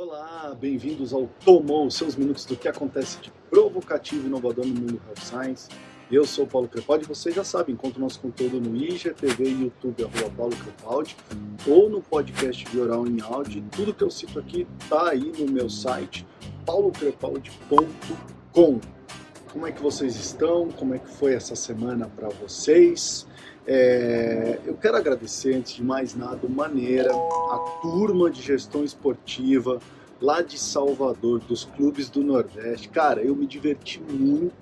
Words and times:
Olá, 0.00 0.56
bem-vindos 0.60 1.12
ao 1.12 1.26
Tomou, 1.44 1.90
seus 1.90 2.14
minutos 2.14 2.44
do 2.44 2.56
que 2.56 2.68
acontece 2.68 3.18
de 3.18 3.32
provocativo 3.50 4.22
e 4.22 4.26
inovador 4.28 4.64
no 4.64 4.72
mundo 4.72 5.02
Health 5.08 5.24
Science. 5.24 5.68
Eu 6.08 6.24
sou 6.24 6.44
o 6.44 6.46
Paulo 6.46 6.68
Crepaldi, 6.68 7.04
vocês 7.04 7.34
já 7.34 7.42
sabem, 7.42 7.74
encontra 7.74 7.98
nosso 7.98 8.20
conteúdo 8.20 8.60
no 8.60 8.76
IGTV 8.76 9.48
YouTube, 9.48 10.04
arroba 10.04 10.30
Paulo 10.36 10.54
Crepaldi, 10.54 11.16
ou 11.66 11.90
no 11.90 12.00
podcast 12.00 12.64
de 12.64 12.78
oral 12.78 13.08
em 13.08 13.20
áudio. 13.20 13.64
Tudo 13.72 13.92
que 13.92 14.04
eu 14.04 14.10
cito 14.10 14.38
aqui 14.38 14.68
está 14.78 15.08
aí 15.08 15.32
no 15.36 15.50
meu 15.50 15.68
site, 15.68 16.24
paulocrepaldi.com. 16.64 18.80
Como 19.52 19.66
é 19.66 19.72
que 19.72 19.82
vocês 19.82 20.14
estão? 20.14 20.68
Como 20.68 20.94
é 20.94 21.00
que 21.00 21.08
foi 21.08 21.34
essa 21.34 21.56
semana 21.56 22.08
para 22.08 22.28
vocês? 22.28 23.26
É, 23.70 24.58
eu 24.64 24.72
quero 24.78 24.96
agradecer, 24.96 25.54
antes 25.54 25.74
de 25.74 25.84
mais 25.84 26.14
nada, 26.14 26.48
maneira, 26.48 27.10
a 27.12 27.58
turma 27.82 28.30
de 28.30 28.40
gestão 28.40 28.82
esportiva 28.82 29.78
lá 30.22 30.40
de 30.40 30.58
Salvador, 30.58 31.40
dos 31.40 31.66
clubes 31.66 32.08
do 32.08 32.24
Nordeste. 32.24 32.88
Cara, 32.88 33.20
eu 33.20 33.36
me 33.36 33.46
diverti 33.46 34.00
muito 34.00 34.54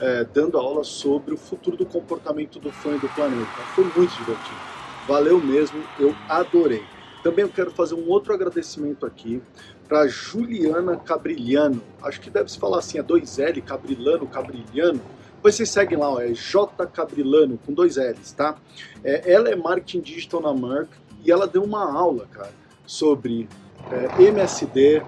é, 0.00 0.22
dando 0.22 0.58
aula 0.58 0.84
sobre 0.84 1.34
o 1.34 1.36
futuro 1.36 1.76
do 1.76 1.84
comportamento 1.84 2.60
do 2.60 2.70
fã 2.70 2.94
e 2.94 2.98
do 3.00 3.08
planeta. 3.08 3.50
Foi 3.74 3.82
muito 3.96 4.16
divertido. 4.16 4.60
Valeu 5.08 5.40
mesmo, 5.40 5.82
eu 5.98 6.14
adorei. 6.28 6.84
Também 7.24 7.44
eu 7.44 7.50
quero 7.50 7.72
fazer 7.72 7.96
um 7.96 8.08
outro 8.08 8.32
agradecimento 8.32 9.04
aqui 9.04 9.42
para 9.88 10.06
Juliana 10.06 10.96
Cabrilhano. 10.96 11.82
Acho 12.00 12.20
que 12.20 12.30
deve 12.30 12.48
se 12.48 12.60
falar 12.60 12.78
assim, 12.78 12.96
é 12.96 13.02
2L, 13.02 13.60
Cabrilano, 13.64 14.24
Cabrilhano 14.28 15.00
vocês 15.42 15.68
seguem 15.68 15.98
lá, 15.98 16.10
ó, 16.10 16.20
é 16.20 16.32
J 16.32 16.86
Cabrilano, 16.86 17.58
com 17.64 17.72
dois 17.72 17.96
L's, 17.96 18.32
tá? 18.32 18.56
É, 19.04 19.32
ela 19.32 19.48
é 19.48 19.56
marketing 19.56 20.00
digital 20.00 20.40
na 20.40 20.54
Merck 20.54 20.90
e 21.24 21.30
ela 21.30 21.46
deu 21.46 21.62
uma 21.62 21.92
aula, 21.92 22.26
cara, 22.30 22.52
sobre 22.86 23.48
é, 23.90 24.22
MSD, 24.22 25.02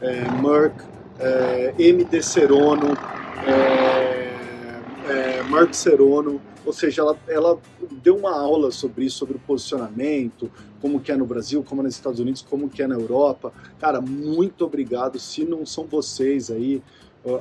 é, 0.00 0.30
Merck, 0.42 0.84
é, 1.18 1.74
MD 1.78 2.22
Serono, 2.22 2.96
é, 3.46 4.32
é, 5.08 5.42
Merck 5.50 5.76
Serono, 5.76 6.40
ou 6.64 6.72
seja, 6.72 7.02
ela, 7.02 7.18
ela 7.28 7.58
deu 8.02 8.16
uma 8.16 8.34
aula 8.34 8.70
sobre 8.70 9.04
isso, 9.04 9.18
sobre 9.18 9.36
o 9.36 9.40
posicionamento, 9.40 10.50
como 10.80 10.98
que 10.98 11.12
é 11.12 11.16
no 11.16 11.26
Brasil, 11.26 11.62
como 11.62 11.82
é 11.82 11.84
nos 11.84 11.94
Estados 11.94 12.20
Unidos, 12.20 12.40
como 12.42 12.70
que 12.70 12.82
é 12.82 12.86
na 12.86 12.94
Europa. 12.94 13.52
Cara, 13.78 14.00
muito 14.00 14.64
obrigado. 14.64 15.18
Se 15.18 15.44
não 15.44 15.66
são 15.66 15.84
vocês 15.84 16.50
aí, 16.50 16.82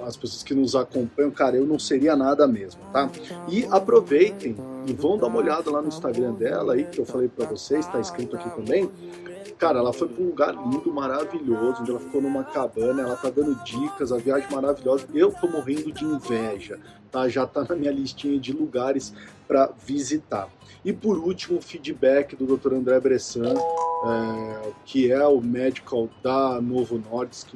as 0.05 0.15
pessoas 0.15 0.43
que 0.43 0.53
nos 0.53 0.75
acompanham, 0.75 1.31
cara, 1.31 1.57
eu 1.57 1.65
não 1.65 1.77
seria 1.77 2.15
nada 2.15 2.47
mesmo, 2.47 2.81
tá? 2.91 3.09
E 3.49 3.65
aproveitem 3.65 4.55
e 4.87 4.93
vão 4.93 5.17
dar 5.17 5.27
uma 5.27 5.39
olhada 5.39 5.69
lá 5.69 5.81
no 5.81 5.89
Instagram 5.89 6.33
dela 6.33 6.73
aí, 6.73 6.85
que 6.85 6.99
eu 6.99 7.05
falei 7.05 7.27
para 7.27 7.45
vocês, 7.45 7.85
tá 7.87 7.99
escrito 7.99 8.35
aqui 8.35 8.49
também. 8.49 8.89
Cara, 9.57 9.79
ela 9.79 9.93
foi 9.93 10.07
para 10.07 10.21
um 10.21 10.27
lugar 10.27 10.53
lindo, 10.53 10.91
maravilhoso, 10.91 11.81
onde 11.81 11.91
ela 11.91 11.99
ficou 11.99 12.21
numa 12.21 12.43
cabana, 12.43 13.01
ela 13.01 13.15
tá 13.15 13.29
dando 13.29 13.55
dicas, 13.63 14.11
a 14.11 14.17
viagem 14.17 14.49
maravilhosa. 14.51 15.05
Eu 15.13 15.31
tô 15.31 15.47
morrendo 15.47 15.91
de 15.91 16.03
inveja, 16.03 16.79
tá? 17.11 17.29
Já 17.29 17.45
tá 17.45 17.65
na 17.69 17.75
minha 17.75 17.91
listinha 17.91 18.39
de 18.39 18.51
lugares 18.51 19.13
para 19.47 19.69
visitar. 19.85 20.49
E 20.83 20.91
por 20.91 21.17
último, 21.17 21.59
o 21.59 21.61
feedback 21.61 22.35
do 22.35 22.57
Dr. 22.57 22.73
André 22.73 22.99
Bressan, 22.99 23.53
é, 23.53 24.71
que 24.85 25.11
é 25.11 25.25
o 25.25 25.39
medical 25.39 26.09
da 26.21 26.59
Novo 26.59 27.01
Nordisk 27.09 27.53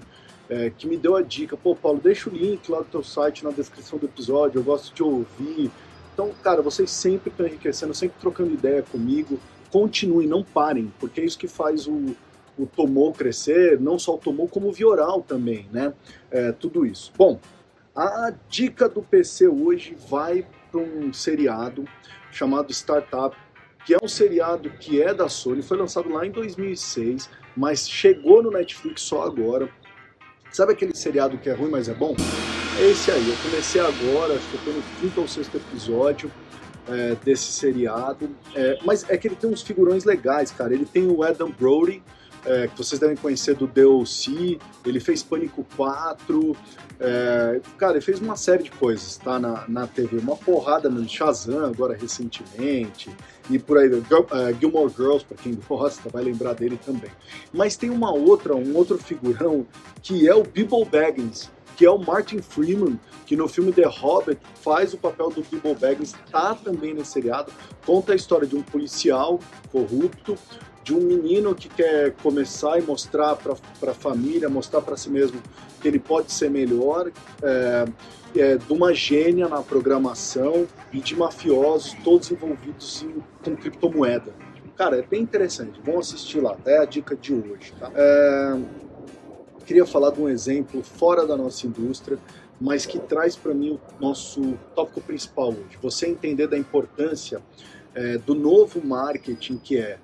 é, 0.49 0.69
que 0.69 0.87
me 0.87 0.97
deu 0.97 1.15
a 1.15 1.21
dica, 1.21 1.57
pô, 1.57 1.75
Paulo, 1.75 1.99
deixa 2.01 2.29
o 2.29 2.33
link 2.33 2.69
lá 2.69 2.79
do 2.79 2.85
teu 2.85 3.03
site 3.03 3.43
na 3.43 3.51
descrição 3.51 3.99
do 3.99 4.05
episódio, 4.05 4.59
eu 4.59 4.63
gosto 4.63 4.93
de 4.93 5.03
ouvir. 5.03 5.71
Então, 6.13 6.31
cara, 6.41 6.61
vocês 6.61 6.89
sempre 6.89 7.29
estão 7.29 7.45
enriquecendo, 7.45 7.93
sempre 7.93 8.17
trocando 8.19 8.53
ideia 8.53 8.81
comigo. 8.81 9.39
Continuem, 9.71 10.27
não 10.27 10.43
parem, 10.43 10.91
porque 10.99 11.21
é 11.21 11.25
isso 11.25 11.37
que 11.37 11.47
faz 11.47 11.87
o, 11.87 12.15
o 12.57 12.65
Tomou 12.65 13.13
crescer, 13.13 13.79
não 13.79 13.99
só 13.99 14.15
o 14.15 14.17
Tomou, 14.17 14.47
como 14.47 14.69
o 14.69 14.71
Vioral 14.71 15.21
também, 15.21 15.67
né? 15.71 15.93
É, 16.31 16.51
tudo 16.51 16.85
isso. 16.85 17.11
Bom, 17.17 17.39
a 17.95 18.31
dica 18.47 18.87
do 18.87 19.01
PC 19.01 19.47
hoje 19.47 19.97
vai 20.07 20.45
para 20.71 20.79
um 20.79 21.11
seriado 21.11 21.85
chamado 22.31 22.71
Startup, 22.71 23.35
que 23.85 23.93
é 23.93 23.97
um 24.01 24.07
seriado 24.07 24.69
que 24.69 25.01
é 25.01 25.13
da 25.13 25.27
Sony, 25.29 25.61
foi 25.61 25.77
lançado 25.77 26.09
lá 26.09 26.25
em 26.25 26.31
2006, 26.31 27.29
mas 27.55 27.89
chegou 27.89 28.43
no 28.43 28.51
Netflix 28.51 29.01
só 29.01 29.23
agora. 29.23 29.69
Sabe 30.51 30.73
aquele 30.73 30.95
seriado 30.95 31.37
que 31.37 31.49
é 31.49 31.53
ruim, 31.53 31.69
mas 31.69 31.87
é 31.87 31.93
bom? 31.93 32.15
É 32.79 32.89
esse 32.89 33.11
aí. 33.11 33.29
Eu 33.29 33.35
comecei 33.43 33.81
agora, 33.81 34.35
acho 34.35 34.47
que 34.49 34.55
eu 34.55 34.61
tô 34.65 34.71
no 34.71 34.83
quinto 34.99 35.21
ou 35.21 35.27
sexto 35.27 35.57
episódio 35.57 36.31
é, 36.87 37.15
desse 37.23 37.51
seriado. 37.51 38.29
É, 38.55 38.79
mas 38.85 39.07
é 39.09 39.17
que 39.17 39.27
ele 39.27 39.35
tem 39.35 39.49
uns 39.49 39.61
figurões 39.61 40.05
legais, 40.05 40.51
cara. 40.51 40.73
Ele 40.73 40.85
tem 40.85 41.07
o 41.07 41.23
Adam 41.23 41.51
Brody, 41.51 42.01
é, 42.45 42.67
que 42.67 42.77
vocês 42.77 42.99
devem 42.99 43.15
conhecer 43.15 43.55
do 43.55 43.67
DLC, 43.67 44.59
ele 44.85 44.99
fez 44.99 45.23
Pânico 45.23 45.65
4, 45.75 46.55
é, 46.99 47.61
cara, 47.77 47.93
ele 47.93 48.01
fez 48.01 48.19
uma 48.19 48.35
série 48.35 48.63
de 48.63 48.71
coisas, 48.71 49.17
tá, 49.17 49.39
na, 49.39 49.65
na 49.67 49.87
TV, 49.87 50.17
uma 50.17 50.35
porrada 50.35 50.89
no 50.89 51.07
Shazam 51.07 51.65
agora 51.65 51.95
recentemente, 51.95 53.09
e 53.49 53.57
por 53.57 53.77
aí, 53.77 53.87
uh, 53.87 54.03
Gilmore 54.59 54.91
Girls, 54.95 55.23
para 55.23 55.37
quem 55.37 55.53
gosta, 55.67 56.09
vai 56.09 56.23
lembrar 56.23 56.53
dele 56.53 56.79
também. 56.83 57.11
Mas 57.53 57.77
tem 57.77 57.89
uma 57.89 58.11
outra, 58.11 58.55
um 58.55 58.75
outro 58.75 58.97
figurão, 58.97 59.65
que 60.01 60.27
é 60.27 60.35
o 60.35 60.43
Bilbo 60.43 60.83
Baggins, 60.85 61.49
que 61.75 61.85
é 61.85 61.91
o 61.91 61.97
Martin 61.97 62.41
Freeman, 62.41 62.99
que 63.25 63.35
no 63.35 63.47
filme 63.47 63.71
The 63.71 63.85
Hobbit 63.85 64.41
faz 64.61 64.93
o 64.93 64.97
papel 64.97 65.29
do 65.29 65.43
Bilbo 65.43 65.75
Baggins, 65.75 66.13
tá 66.31 66.55
também 66.55 66.93
nesse 66.93 67.11
seriado, 67.11 67.51
conta 67.85 68.13
a 68.13 68.15
história 68.15 68.47
de 68.47 68.55
um 68.55 68.63
policial 68.63 69.39
corrupto, 69.71 70.35
de 70.87 70.95
um 70.95 71.01
menino 71.01 71.53
que 71.53 71.67
quer 71.67 72.13
começar 72.23 72.79
e 72.79 72.81
mostrar 72.81 73.35
para 73.35 73.91
a 73.91 73.93
família, 73.93 74.47
mostrar 74.47 74.79
para 74.79 74.95
si 74.95 75.09
mesmo 75.09 75.41
que 75.81 75.87
ele 75.89 75.99
pode 75.99 76.31
ser 76.31 76.49
melhor, 76.49 77.11
é, 77.43 77.85
é, 78.33 78.55
de 78.55 78.71
uma 78.71 78.93
gênia 78.93 79.49
na 79.49 79.61
programação 79.61 80.65
e 80.93 81.01
de 81.01 81.13
mafiosos, 81.13 81.93
todos 82.05 82.31
envolvidos 82.31 83.03
em, 83.03 83.21
com 83.43 83.53
criptomoeda. 83.57 84.33
Cara, 84.77 84.99
é 84.99 85.01
bem 85.01 85.21
interessante, 85.21 85.77
vão 85.83 85.99
assistir 85.99 86.39
lá, 86.39 86.55
é 86.65 86.77
a 86.77 86.85
dica 86.85 87.17
de 87.17 87.33
hoje. 87.33 87.73
Tá? 87.77 87.91
É, 87.93 88.57
queria 89.65 89.85
falar 89.85 90.11
de 90.11 90.21
um 90.21 90.29
exemplo 90.29 90.81
fora 90.81 91.27
da 91.27 91.35
nossa 91.35 91.67
indústria, 91.67 92.17
mas 92.61 92.85
que 92.85 92.97
traz 92.97 93.35
para 93.35 93.53
mim 93.53 93.71
o 93.71 93.79
nosso 93.99 94.57
tópico 94.73 95.01
principal 95.01 95.49
hoje. 95.49 95.77
Você 95.81 96.07
entender 96.07 96.47
da 96.47 96.57
importância 96.57 97.41
é, 97.93 98.17
do 98.19 98.33
novo 98.33 98.81
marketing 98.81 99.57
que 99.57 99.77
é 99.77 99.97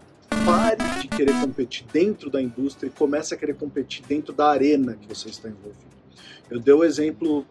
pare 0.46 1.02
de 1.02 1.08
querer 1.08 1.40
competir 1.40 1.86
dentro 1.92 2.30
da 2.30 2.42
indústria 2.42 2.88
e 2.88 2.92
comece 2.92 3.34
a 3.34 3.38
querer 3.38 3.56
competir 3.56 4.04
dentro 4.06 4.34
da 4.34 4.50
arena 4.50 4.96
que 4.96 5.08
você 5.08 5.30
está 5.30 5.48
envolvido. 5.48 5.94
Eu 6.50 6.59
dei 6.59 6.74
o 6.74 6.84
exemplo 6.84 7.46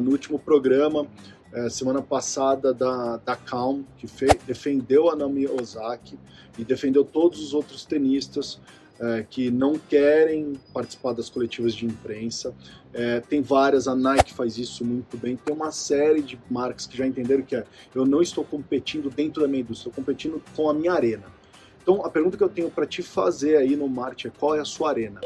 no 0.00 0.10
último 0.10 0.38
programa, 0.38 1.06
é, 1.52 1.68
semana 1.68 2.00
passada, 2.00 2.72
da, 2.72 3.16
da 3.18 3.36
Calm, 3.36 3.82
que 3.98 4.06
defendeu 4.46 5.10
a 5.10 5.16
Naomi 5.16 5.46
Osaki 5.48 6.18
e 6.56 6.64
defendeu 6.64 7.04
todos 7.04 7.42
os 7.42 7.52
outros 7.52 7.84
tenistas 7.84 8.60
é, 9.00 9.26
que 9.28 9.50
não 9.50 9.74
querem 9.76 10.54
participar 10.72 11.12
das 11.12 11.28
coletivas 11.28 11.74
de 11.74 11.84
imprensa. 11.84 12.54
É, 12.94 13.20
tem 13.20 13.42
várias, 13.42 13.88
a 13.88 13.96
Nike 13.96 14.32
faz 14.32 14.58
isso 14.58 14.84
muito 14.84 15.16
bem. 15.16 15.36
Tem 15.36 15.54
uma 15.54 15.72
série 15.72 16.22
de 16.22 16.38
marcas 16.48 16.86
que 16.86 16.96
já 16.96 17.06
entenderam 17.06 17.42
que 17.42 17.56
é: 17.56 17.64
eu 17.94 18.06
não 18.06 18.22
estou 18.22 18.44
competindo 18.44 19.10
dentro 19.10 19.42
da 19.42 19.48
minha 19.48 19.60
indústria, 19.62 19.90
estou 19.90 20.04
competindo 20.04 20.40
com 20.54 20.70
a 20.70 20.74
minha 20.74 20.92
arena. 20.92 21.41
Então, 21.82 22.04
a 22.06 22.08
pergunta 22.08 22.36
que 22.36 22.44
eu 22.44 22.48
tenho 22.48 22.70
para 22.70 22.86
te 22.86 23.02
fazer 23.02 23.56
aí 23.56 23.74
no 23.74 23.88
marketing 23.88 24.28
é 24.28 24.30
qual 24.38 24.54
é 24.54 24.60
a 24.60 24.64
sua 24.64 24.90
arena? 24.90 25.20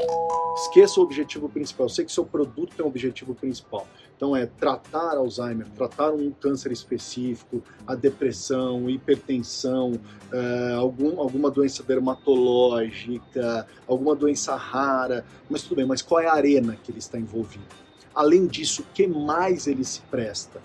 Esqueça 0.57 0.99
o 0.99 1.03
objetivo 1.03 1.51
principal. 1.51 1.85
Eu 1.85 1.91
sei 1.91 2.05
que 2.07 2.11
seu 2.11 2.25
produto 2.25 2.75
tem 2.75 2.85
um 2.85 2.89
objetivo 2.89 3.35
principal. 3.35 3.87
Então, 4.17 4.35
é 4.35 4.47
tratar 4.47 5.19
Alzheimer, 5.19 5.69
tratar 5.77 6.13
um 6.13 6.31
câncer 6.31 6.73
específico, 6.73 7.63
a 7.87 7.95
depressão, 7.95 8.89
hipertensão, 8.89 10.01
é, 10.33 10.73
algum, 10.73 11.21
alguma 11.21 11.51
doença 11.51 11.83
dermatológica, 11.83 13.67
alguma 13.87 14.17
doença 14.17 14.57
rara. 14.57 15.27
Mas 15.51 15.63
tudo 15.63 15.77
bem, 15.77 15.85
mas 15.85 16.01
qual 16.01 16.23
é 16.23 16.27
a 16.27 16.33
arena 16.33 16.79
que 16.83 16.91
ele 16.91 16.99
está 16.99 17.19
envolvido? 17.19 17.67
Além 18.15 18.47
disso, 18.47 18.81
o 18.81 18.95
que 18.95 19.07
mais 19.07 19.67
ele 19.67 19.85
se 19.85 20.01
presta? 20.01 20.63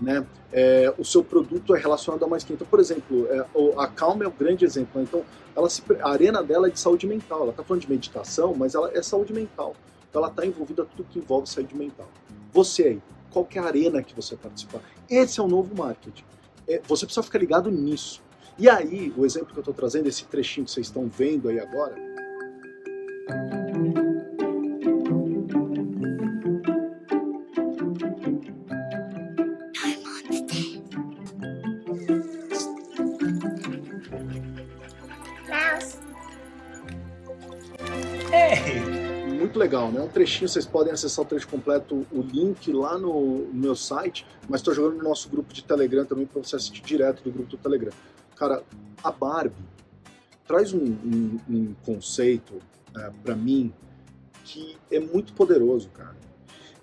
Né? 0.00 0.26
É, 0.52 0.92
o 0.98 1.04
seu 1.04 1.22
produto 1.24 1.74
é 1.74 1.78
relacionado 1.78 2.24
a 2.24 2.28
mais 2.28 2.44
quem. 2.44 2.54
Então, 2.54 2.66
por 2.66 2.80
exemplo, 2.80 3.26
é, 3.30 3.46
a 3.76 3.86
Calma 3.86 4.24
é 4.24 4.28
um 4.28 4.32
grande 4.32 4.64
exemplo. 4.64 5.00
Né? 5.00 5.06
Então, 5.08 5.24
ela 5.56 5.68
se, 5.68 5.82
a 6.00 6.10
arena 6.10 6.42
dela 6.42 6.68
é 6.68 6.70
de 6.70 6.78
saúde 6.78 7.06
mental. 7.06 7.42
Ela 7.42 7.50
está 7.50 7.62
falando 7.62 7.82
de 7.82 7.90
meditação, 7.90 8.54
mas 8.54 8.74
ela 8.74 8.90
é 8.92 9.02
saúde 9.02 9.32
mental. 9.32 9.74
Então, 10.08 10.22
ela 10.22 10.30
está 10.30 10.44
envolvida 10.46 10.84
tudo 10.84 11.04
que 11.10 11.18
envolve 11.18 11.48
saúde 11.48 11.76
mental. 11.76 12.08
Você 12.52 12.82
aí, 12.84 13.02
qual 13.30 13.48
é 13.52 13.58
arena 13.58 14.02
que 14.02 14.14
você 14.14 14.36
participar? 14.36 14.80
Esse 15.10 15.40
é 15.40 15.42
o 15.42 15.48
novo 15.48 15.74
marketing. 15.76 16.24
É, 16.68 16.80
você 16.86 17.04
precisa 17.04 17.22
ficar 17.22 17.38
ligado 17.38 17.70
nisso. 17.70 18.22
E 18.56 18.68
aí, 18.68 19.12
o 19.16 19.26
exemplo 19.26 19.48
que 19.48 19.58
eu 19.58 19.62
estou 19.62 19.74
trazendo, 19.74 20.08
esse 20.08 20.24
trechinho 20.26 20.64
que 20.64 20.70
vocês 20.70 20.86
estão 20.86 21.08
vendo 21.08 21.48
aí 21.48 21.58
agora, 21.58 21.96
legal, 39.64 39.90
né? 39.90 40.00
Um 40.00 40.08
trechinho, 40.08 40.48
vocês 40.48 40.66
podem 40.66 40.92
acessar 40.92 41.24
o 41.24 41.28
trecho 41.28 41.48
completo, 41.48 42.06
o 42.12 42.20
link 42.20 42.70
lá 42.70 42.98
no, 42.98 43.46
no 43.46 43.54
meu 43.54 43.74
site, 43.74 44.26
mas 44.48 44.60
estou 44.60 44.74
jogando 44.74 44.98
no 44.98 45.04
nosso 45.04 45.28
grupo 45.28 45.52
de 45.52 45.64
Telegram 45.64 46.04
também 46.04 46.26
para 46.26 46.42
você 46.42 46.56
assistir 46.56 46.82
direto 46.82 47.22
do 47.22 47.30
grupo 47.30 47.48
do 47.50 47.56
Telegram. 47.56 47.92
Cara, 48.36 48.62
a 49.02 49.10
Barbie 49.10 49.54
traz 50.46 50.72
um, 50.74 50.84
um, 50.84 51.40
um 51.48 51.74
conceito 51.84 52.60
é, 52.96 53.10
para 53.22 53.34
mim 53.34 53.72
que 54.44 54.76
é 54.90 55.00
muito 55.00 55.32
poderoso, 55.32 55.88
cara. 55.88 56.16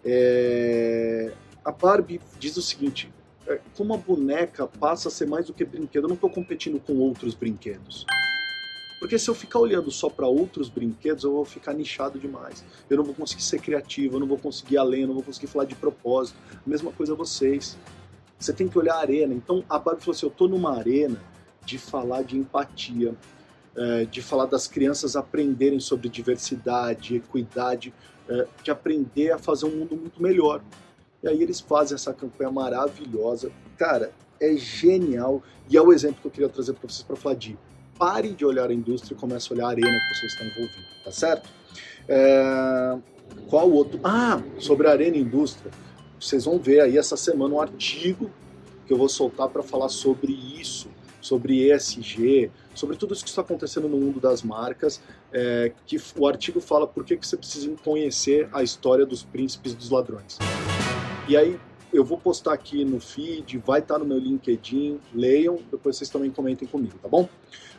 É... 0.03 1.31
A 1.63 1.71
Barbie 1.71 2.19
diz 2.39 2.57
o 2.57 2.61
seguinte: 2.61 3.13
é, 3.45 3.59
como 3.77 3.93
a 3.93 3.97
boneca 3.97 4.65
passa 4.65 5.09
a 5.09 5.11
ser 5.11 5.27
mais 5.27 5.45
do 5.45 5.53
que 5.53 5.63
brinquedo, 5.63 6.05
eu 6.05 6.07
não 6.07 6.15
estou 6.15 6.29
competindo 6.29 6.79
com 6.79 6.97
outros 6.97 7.35
brinquedos. 7.35 8.07
Porque 9.01 9.17
se 9.17 9.27
eu 9.27 9.33
ficar 9.33 9.57
olhando 9.57 9.89
só 9.89 10.11
para 10.11 10.27
outros 10.27 10.69
brinquedos, 10.69 11.23
eu 11.23 11.31
vou 11.31 11.43
ficar 11.43 11.73
nichado 11.73 12.19
demais. 12.19 12.63
Eu 12.87 12.97
não 12.97 13.03
vou 13.03 13.15
conseguir 13.15 13.41
ser 13.41 13.59
criativo, 13.59 14.17
eu 14.17 14.19
não 14.19 14.27
vou 14.27 14.37
conseguir 14.37 14.75
ir 14.75 14.77
além, 14.77 15.01
eu 15.01 15.07
não 15.07 15.15
vou 15.15 15.23
conseguir 15.23 15.47
falar 15.47 15.65
de 15.65 15.73
propósito. 15.73 16.37
A 16.53 16.69
mesma 16.69 16.91
coisa 16.91 17.15
vocês. 17.15 17.79
Você 18.37 18.53
tem 18.53 18.67
que 18.67 18.77
olhar 18.77 18.93
a 18.93 18.99
arena. 18.99 19.33
Então 19.33 19.65
a 19.67 19.79
Barbie 19.79 20.01
falou 20.01 20.15
assim: 20.15 20.27
eu 20.27 20.31
estou 20.31 20.47
numa 20.47 20.77
arena 20.77 21.19
de 21.65 21.79
falar 21.79 22.21
de 22.21 22.37
empatia, 22.37 23.15
é, 23.75 24.05
de 24.05 24.21
falar 24.21 24.45
das 24.45 24.67
crianças 24.67 25.15
aprenderem 25.15 25.79
sobre 25.79 26.07
diversidade, 26.07 27.15
equidade, 27.15 27.91
é, 28.29 28.47
de 28.61 28.69
aprender 28.69 29.31
a 29.31 29.39
fazer 29.39 29.65
um 29.65 29.77
mundo 29.77 29.95
muito 29.95 30.21
melhor. 30.21 30.61
E 31.23 31.27
aí 31.27 31.41
eles 31.41 31.59
fazem 31.59 31.95
essa 31.95 32.13
campanha 32.13 32.51
maravilhosa. 32.51 33.51
Cara, 33.79 34.11
é 34.39 34.55
genial. 34.55 35.41
E 35.67 35.75
é 35.75 35.81
o 35.81 35.91
exemplo 35.91 36.21
que 36.21 36.27
eu 36.27 36.31
queria 36.31 36.49
trazer 36.49 36.73
para 36.73 36.87
vocês 36.87 37.01
para 37.01 37.15
falar 37.15 37.33
de 37.33 37.57
pare 38.01 38.29
de 38.29 38.43
olhar 38.43 38.67
a 38.71 38.73
indústria 38.73 39.13
e 39.13 39.17
comece 39.17 39.49
a 39.51 39.55
olhar 39.55 39.67
a 39.67 39.69
arena 39.69 39.87
que 39.87 40.15
você 40.15 40.25
está 40.25 40.43
envolvido, 40.43 40.87
tá 41.03 41.11
certo? 41.11 41.47
É... 42.07 42.97
Qual 43.47 43.69
outro? 43.69 43.99
Ah, 44.03 44.41
sobre 44.57 44.87
a 44.87 44.91
arena 44.91 45.17
e 45.17 45.21
indústria. 45.21 45.71
Vocês 46.19 46.45
vão 46.45 46.57
ver 46.57 46.79
aí 46.79 46.97
essa 46.97 47.15
semana 47.15 47.53
um 47.53 47.61
artigo 47.61 48.31
que 48.87 48.93
eu 48.93 48.97
vou 48.97 49.07
soltar 49.07 49.49
para 49.49 49.61
falar 49.61 49.87
sobre 49.87 50.33
isso, 50.33 50.89
sobre 51.21 51.71
ESG, 51.71 52.49
sobre 52.73 52.97
tudo 52.97 53.13
isso 53.13 53.23
que 53.23 53.29
está 53.29 53.43
acontecendo 53.43 53.87
no 53.87 53.97
mundo 53.97 54.19
das 54.19 54.41
marcas, 54.41 54.99
é, 55.31 55.71
que 55.85 56.01
o 56.17 56.27
artigo 56.27 56.59
fala 56.59 56.87
por 56.87 57.05
que, 57.05 57.15
que 57.15 57.27
você 57.27 57.37
precisa 57.37 57.71
conhecer 57.83 58.49
a 58.51 58.63
história 58.63 59.05
dos 59.05 59.21
príncipes 59.23 59.75
dos 59.75 59.91
ladrões. 59.91 60.39
E 61.29 61.37
aí 61.37 61.59
eu 61.93 62.05
vou 62.05 62.17
postar 62.17 62.53
aqui 62.53 62.85
no 62.85 62.99
feed, 62.99 63.57
vai 63.57 63.79
estar 63.79 63.99
no 63.99 64.05
meu 64.05 64.17
LinkedIn, 64.17 64.99
leiam, 65.13 65.59
depois 65.69 65.97
vocês 65.97 66.09
também 66.09 66.31
comentem 66.31 66.67
comigo, 66.67 66.97
tá 67.01 67.07
bom? 67.07 67.27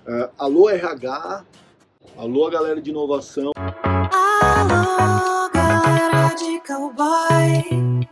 Uh, 0.06 0.28
alô 0.36 0.68
RH, 0.68 1.44
alô 2.16 2.50
galera 2.50 2.80
de 2.80 2.90
inovação. 2.90 3.52
Alô 3.82 5.50
galera 5.54 6.34
de 6.34 6.60
cowboy, 6.66 8.06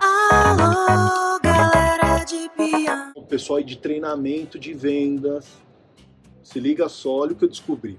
alô 0.00 1.38
galera 1.42 2.24
de 2.24 2.48
piano. 2.56 3.12
O 3.16 3.26
pessoal 3.26 3.62
de 3.62 3.76
treinamento 3.76 4.58
de 4.58 4.72
vendas, 4.72 5.46
se 6.42 6.58
liga 6.58 6.88
só, 6.88 7.18
olha 7.18 7.32
o 7.32 7.36
que 7.36 7.44
eu 7.44 7.48
descobri. 7.48 7.98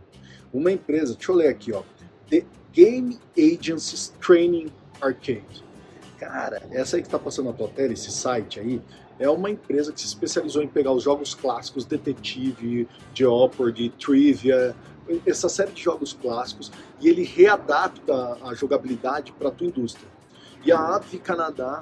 Uma 0.51 0.71
empresa, 0.71 1.13
deixa 1.13 1.31
eu 1.31 1.35
ler 1.35 1.49
aqui, 1.49 1.73
ó. 1.73 1.83
The 2.29 2.43
Game 2.71 3.19
Agencies 3.37 4.13
Training 4.19 4.71
Arcade. 5.01 5.64
Cara, 6.27 6.61
essa 6.71 6.95
aí 6.95 7.01
que 7.01 7.07
está 7.07 7.19
passando 7.19 7.47
na 7.47 7.53
tua 7.53 7.67
tela, 7.67 7.93
esse 7.93 8.11
site 8.11 8.59
aí, 8.59 8.81
é 9.19 9.29
uma 9.29 9.49
empresa 9.49 9.93
que 9.93 10.01
se 10.01 10.07
especializou 10.07 10.63
em 10.63 10.67
pegar 10.67 10.91
os 10.91 11.03
jogos 11.03 11.33
clássicos, 11.35 11.85
Detetive, 11.85 12.87
Jeopardy, 13.13 13.89
Trivia, 13.89 14.75
essa 15.25 15.47
série 15.47 15.71
de 15.71 15.83
jogos 15.83 16.13
clássicos, 16.13 16.71
e 16.99 17.07
ele 17.07 17.23
readapta 17.23 18.37
a 18.43 18.53
jogabilidade 18.55 19.31
para 19.31 19.49
a 19.49 19.51
tua 19.51 19.67
indústria. 19.67 20.07
E 20.65 20.71
a 20.71 20.95
Avi 20.95 21.19
Canadá 21.19 21.81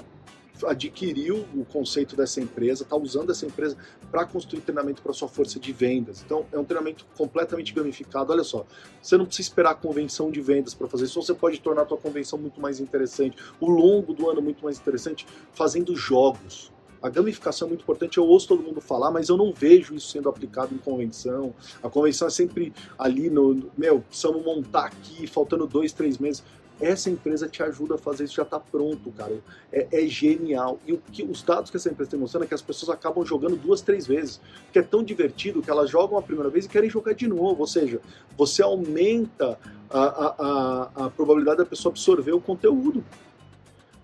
adquiriu 0.65 1.45
o 1.55 1.65
conceito 1.65 2.15
dessa 2.15 2.39
empresa, 2.39 2.83
está 2.83 2.95
usando 2.95 3.31
essa 3.31 3.45
empresa 3.45 3.77
para 4.11 4.25
construir 4.25 4.61
treinamento 4.61 5.01
para 5.01 5.13
sua 5.13 5.27
força 5.27 5.59
de 5.59 5.73
vendas. 5.73 6.21
Então, 6.23 6.45
é 6.51 6.57
um 6.57 6.63
treinamento 6.63 7.05
completamente 7.17 7.73
gamificado. 7.73 8.31
Olha 8.31 8.43
só, 8.43 8.65
você 9.01 9.17
não 9.17 9.25
precisa 9.25 9.49
esperar 9.49 9.71
a 9.71 9.75
convenção 9.75 10.29
de 10.31 10.41
vendas 10.41 10.73
para 10.73 10.87
fazer 10.87 11.05
isso, 11.05 11.21
você 11.21 11.33
pode 11.33 11.59
tornar 11.59 11.83
a 11.83 11.85
tua 11.85 11.97
convenção 11.97 12.37
muito 12.37 12.61
mais 12.61 12.79
interessante, 12.79 13.37
o 13.59 13.69
longo 13.69 14.13
do 14.13 14.29
ano 14.29 14.41
muito 14.41 14.63
mais 14.63 14.77
interessante, 14.77 15.25
fazendo 15.53 15.95
jogos. 15.95 16.71
A 17.01 17.09
gamificação 17.09 17.67
é 17.67 17.69
muito 17.69 17.81
importante, 17.81 18.17
eu 18.17 18.25
ouço 18.25 18.47
todo 18.47 18.63
mundo 18.63 18.79
falar, 18.79 19.11
mas 19.11 19.27
eu 19.27 19.35
não 19.35 19.51
vejo 19.51 19.93
isso 19.93 20.07
sendo 20.07 20.29
aplicado 20.29 20.73
em 20.73 20.77
convenção. 20.77 21.53
A 21.83 21.89
convenção 21.89 22.29
é 22.29 22.31
sempre 22.31 22.71
ali 22.97 23.29
no, 23.29 23.69
meu, 23.77 23.99
precisamos 23.99 24.41
montar 24.41 24.85
aqui, 24.85 25.27
faltando 25.27 25.67
dois, 25.67 25.91
três 25.91 26.17
meses. 26.17 26.45
Essa 26.83 27.09
empresa 27.09 27.47
te 27.47 27.63
ajuda 27.63 27.95
a 27.95 27.97
fazer 27.97 28.25
isso, 28.25 28.35
já 28.35 28.43
está 28.43 28.59
pronto, 28.59 29.11
cara. 29.11 29.39
É, 29.71 29.87
é, 29.91 30.07
genial. 30.07 30.79
E 30.85 30.93
o 30.93 30.97
que, 30.97 31.23
os 31.23 31.41
dados 31.41 31.71
que 31.71 31.77
essa 31.77 31.89
empresa 31.89 32.11
tem 32.11 32.19
mostrando 32.19 32.43
é 32.43 32.47
que 32.47 32.53
as 32.53 32.61
pessoas 32.61 32.89
acabam 32.89 33.25
jogando 33.25 33.55
duas, 33.55 33.81
três 33.81 34.05
vezes. 34.05 34.41
Porque 34.65 34.79
é 34.79 34.83
tão 34.83 35.03
divertido 35.03 35.61
que 35.61 35.69
elas 35.69 35.89
jogam 35.89 36.17
a 36.17 36.21
primeira 36.21 36.49
vez 36.49 36.65
e 36.65 36.69
querem 36.69 36.89
jogar 36.89 37.13
de 37.13 37.27
novo. 37.27 37.61
Ou 37.61 37.67
seja, 37.67 38.01
você 38.37 38.61
aumenta 38.61 39.57
a, 39.89 40.01
a, 40.01 40.35
a, 40.37 41.05
a 41.05 41.09
probabilidade 41.09 41.59
da 41.59 41.65
pessoa 41.65 41.91
absorver 41.91 42.33
o 42.33 42.41
conteúdo 42.41 43.03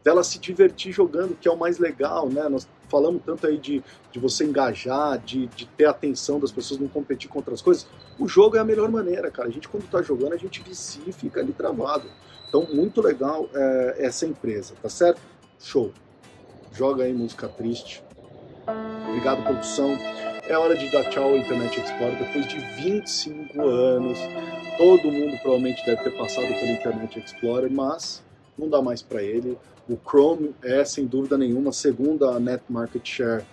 dela 0.03 0.23
se 0.23 0.39
divertir 0.39 0.91
jogando, 0.93 1.35
que 1.35 1.47
é 1.47 1.51
o 1.51 1.57
mais 1.57 1.77
legal, 1.77 2.29
né? 2.29 2.47
Nós 2.47 2.67
falamos 2.89 3.21
tanto 3.25 3.47
aí 3.47 3.57
de, 3.57 3.83
de 4.11 4.19
você 4.19 4.43
engajar, 4.43 5.17
de, 5.19 5.47
de 5.47 5.65
ter 5.65 5.85
atenção 5.85 6.39
das 6.39 6.51
pessoas, 6.51 6.79
não 6.79 6.87
competir 6.87 7.29
com 7.29 7.39
outras 7.39 7.61
coisas. 7.61 7.87
O 8.17 8.27
jogo 8.27 8.57
é 8.57 8.59
a 8.59 8.63
melhor 8.65 8.89
maneira, 8.89 9.31
cara. 9.31 9.47
A 9.47 9.51
gente, 9.51 9.69
quando 9.69 9.89
tá 9.89 10.01
jogando, 10.01 10.33
a 10.33 10.37
gente 10.37 10.61
vicia 10.61 11.03
e 11.07 11.11
fica 11.11 11.39
ali 11.39 11.53
travado. 11.53 12.09
Então, 12.47 12.67
muito 12.73 13.01
legal 13.01 13.47
é, 13.53 13.95
essa 13.99 14.25
empresa, 14.25 14.73
tá 14.81 14.89
certo? 14.89 15.21
Show. 15.59 15.93
Joga 16.73 17.03
aí 17.03 17.13
música 17.13 17.47
triste. 17.47 18.03
Obrigado, 19.07 19.43
produção. 19.43 19.97
É 20.47 20.57
hora 20.57 20.75
de 20.75 20.91
dar 20.91 21.03
tchau 21.09 21.25
ao 21.25 21.37
Internet 21.37 21.79
Explorer 21.79 22.17
depois 22.17 22.47
de 22.47 22.59
25 22.81 23.61
anos. 23.61 24.17
Todo 24.77 25.11
mundo 25.11 25.37
provavelmente 25.41 25.85
deve 25.85 26.03
ter 26.03 26.17
passado 26.17 26.47
pelo 26.47 26.71
Internet 26.71 27.19
Explorer, 27.19 27.71
mas 27.71 28.23
não 28.59 28.69
dá 28.69 28.81
mais 28.81 29.01
para 29.01 29.23
ele. 29.23 29.57
O 29.87 29.97
Chrome 29.97 30.53
é, 30.63 30.83
sem 30.85 31.05
dúvida 31.05 31.37
nenhuma, 31.37 31.71
segundo 31.71 32.25
a 32.27 32.39
Net 32.39 32.63
Market 32.69 33.07
Share, 33.07 33.43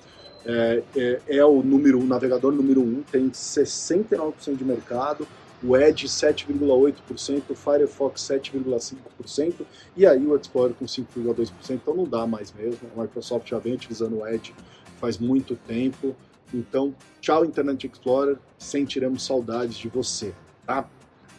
é, 0.44 0.82
é, 0.96 1.20
é 1.28 1.44
o 1.44 1.62
número 1.62 1.98
o 1.98 2.04
navegador 2.04 2.52
número 2.52 2.80
1, 2.80 2.84
um, 2.84 3.02
tem 3.02 3.30
69% 3.30 4.56
de 4.56 4.64
mercado 4.64 5.26
o 5.62 5.76
Edge 5.76 6.06
7,8%, 6.06 7.42
o 7.50 7.54
Firefox 7.54 8.22
7,5% 8.22 9.66
e 9.96 10.06
aí 10.06 10.26
o 10.26 10.36
Explorer 10.36 10.74
com 10.74 10.84
5,2%, 10.84 11.50
então 11.70 11.94
não 11.94 12.04
dá 12.04 12.26
mais 12.26 12.52
mesmo. 12.52 12.88
A 12.96 13.02
Microsoft 13.02 13.48
já 13.48 13.58
vem 13.58 13.74
utilizando 13.74 14.18
o 14.18 14.26
Edge 14.26 14.54
faz 14.98 15.18
muito 15.18 15.56
tempo. 15.66 16.14
Então, 16.52 16.94
tchau 17.20 17.44
Internet 17.44 17.86
Explorer, 17.86 18.38
sentiremos 18.58 19.24
saudades 19.24 19.76
de 19.76 19.88
você, 19.88 20.32
tá? 20.64 20.88